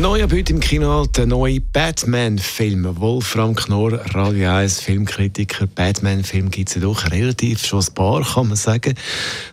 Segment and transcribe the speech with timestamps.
[0.00, 2.98] Neu ab heute im Kino der neue Batman-Film.
[2.98, 5.66] Wolfram Knorr, Radio 1 Filmkritiker.
[5.66, 8.94] Batman-Film gibt es ja doch relativ schon ein paar, kann man sagen.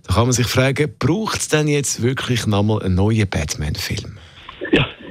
[0.08, 4.18] Da kann man sich fragen, braucht es denn jetzt wirklich nochmal einen neuen Batman-Film?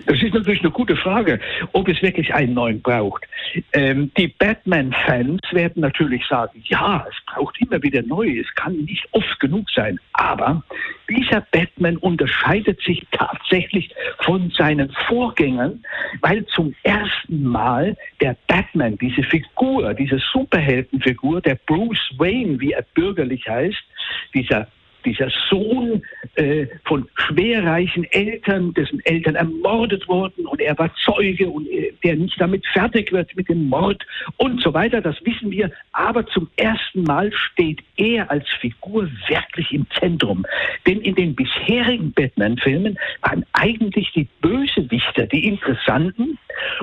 [0.08, 1.38] Das ist natürlich eine gute Frage,
[1.72, 3.26] ob es wirklich einen neuen braucht.
[3.74, 9.06] Ähm, die Batman-Fans werden natürlich sagen, ja, es braucht immer wieder neue, es kann nicht
[9.12, 10.00] oft genug sein.
[10.14, 10.62] Aber
[11.10, 15.84] dieser Batman unterscheidet sich tatsächlich von seinen Vorgängern,
[16.22, 22.82] weil zum ersten Mal der Batman, diese Figur, diese Superheldenfigur, der Bruce Wayne, wie er
[22.94, 23.84] bürgerlich heißt,
[24.32, 24.68] dieser
[25.08, 26.02] dieser Sohn
[26.34, 32.16] äh, von schwerreichen Eltern, dessen Eltern ermordet wurden und er war Zeuge und äh, der
[32.16, 34.04] nicht damit fertig wird mit dem Mord
[34.36, 35.70] und so weiter, das wissen wir.
[35.92, 40.44] Aber zum ersten Mal steht er als Figur wirklich im Zentrum.
[40.86, 46.38] Denn in den bisherigen Batman-Filmen waren eigentlich die Bösewichter die Interessanten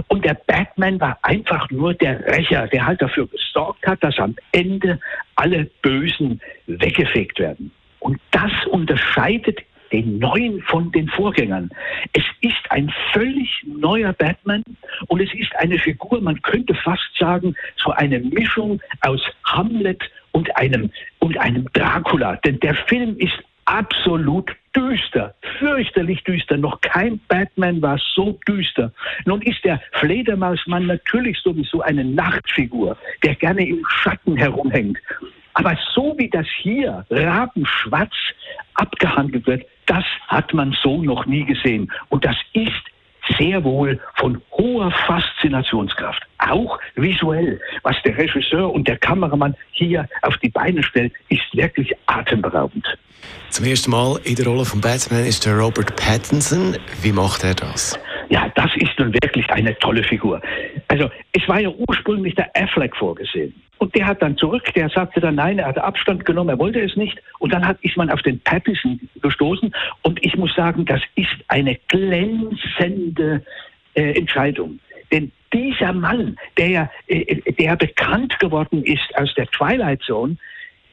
[0.07, 4.35] und der Batman war einfach nur der Rächer, der halt dafür gesorgt hat, dass am
[4.51, 4.99] Ende
[5.35, 7.71] alle Bösen weggefegt werden.
[8.05, 9.61] Und das unterscheidet
[9.91, 11.71] den neuen von den Vorgängern.
[12.13, 14.63] Es ist ein völlig neuer Batman
[15.07, 20.03] und es ist eine Figur, man könnte fast sagen, so eine Mischung aus Hamlet
[20.33, 22.35] und einem, und einem Dracula.
[22.45, 26.57] Denn der Film ist absolut düster, fürchterlich düster.
[26.57, 28.93] Noch kein Batman war so düster.
[29.25, 34.99] Nun ist der Fledermausmann natürlich sowieso eine Nachtfigur, der gerne im Schatten herumhängt.
[35.55, 38.13] Aber so wie das hier rabenschwarz
[38.75, 41.91] abgehandelt wird, das hat man so noch nie gesehen.
[42.09, 42.71] Und das ist
[43.37, 47.59] sehr wohl von hoher Faszinationskraft, auch visuell.
[47.83, 52.85] Was der Regisseur und der Kameramann hier auf die Beine stellt, ist wirklich atemberaubend.
[53.49, 56.77] Zum ersten Mal in der Rolle von Batman ist der Robert Pattinson.
[57.01, 57.97] Wie macht er das?
[58.29, 60.41] Ja, das ist nun wirklich eine tolle Figur.
[60.87, 63.53] Also es war ja ursprünglich der Affleck vorgesehen.
[63.85, 66.79] Und der hat dann zurück, der sagte dann nein, er hatte Abstand genommen, er wollte
[66.79, 67.21] es nicht.
[67.37, 69.71] Und dann hat, ist man auf den Pattinson gestoßen.
[70.01, 73.43] Und ich muss sagen, das ist eine glänzende
[73.93, 74.79] äh, Entscheidung.
[75.11, 80.35] Denn dieser Mann, der, äh, der bekannt geworden ist aus der Twilight Zone,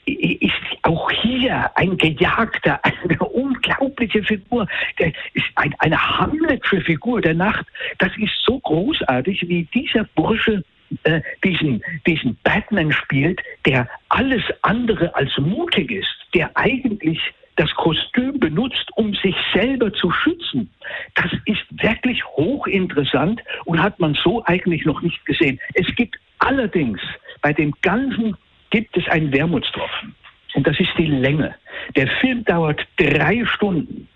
[0.04, 0.52] ist
[0.82, 4.66] auch hier ein Gejagter, eine unglaubliche Figur.
[4.98, 7.64] Der ist ein, eine Hamletische Figur der Nacht.
[7.96, 10.62] Das ist so großartig, wie dieser Bursche
[11.04, 17.20] äh, diesen, diesen Batman spielt, der alles andere als mutig ist, der eigentlich
[17.56, 20.70] das Kostüm benutzt, um sich selber zu schützen.
[21.14, 25.60] Das ist wirklich hochinteressant und hat man so eigentlich noch nicht gesehen.
[25.74, 27.00] Es gibt allerdings
[27.42, 28.36] bei dem ganzen
[28.70, 30.14] gibt es einen Wermutstropfen.
[30.54, 31.54] Und das ist die Länge.
[31.96, 34.08] Der Film dauert drei Stunden.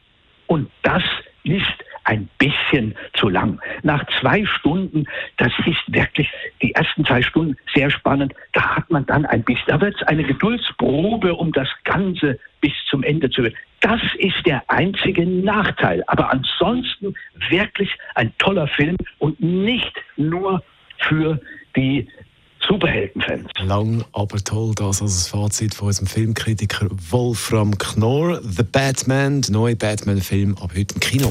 [0.46, 1.02] Und das
[1.44, 3.60] ist ein bisschen zu lang.
[3.82, 5.04] Nach zwei Stunden,
[5.36, 6.28] das ist wirklich
[6.62, 8.32] die ersten zwei Stunden sehr spannend.
[8.52, 12.72] Da hat man dann ein bisschen, da wird es eine Geduldsprobe, um das Ganze bis
[12.88, 13.54] zum Ende zu hören.
[13.80, 16.02] Das ist der einzige Nachteil.
[16.06, 17.14] Aber ansonsten
[17.50, 20.62] wirklich ein toller Film und nicht nur
[20.98, 21.40] für
[21.76, 22.08] die
[22.66, 23.48] Superheldenfans.
[23.60, 28.40] Lang, aber toll, das als das Fazit von unserem Filmkritiker Wolfram Knorr.
[28.42, 31.30] The Batman, der neue Batman-Film, ab heute im Kino.